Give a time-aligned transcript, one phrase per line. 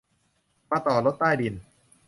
[0.69, 1.53] มาต่อรถใต้ดิน